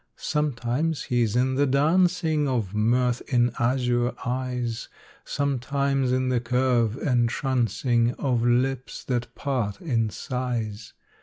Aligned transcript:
Sometimes 0.17 1.03
he's 1.03 1.35
in 1.35 1.53
the 1.53 1.67
dancing 1.67 2.47
Of 2.47 2.73
mirth 2.73 3.21
in 3.27 3.51
azure 3.59 4.15
eyes, 4.25 4.87
Sometimes 5.25 6.11
in 6.11 6.29
the 6.29 6.39
curve 6.39 6.97
entrancing 6.97 8.15
Of 8.15 8.43
lips 8.43 9.03
that 9.03 9.35
part 9.35 9.79
in 9.79 10.09
sighs. 10.09 10.93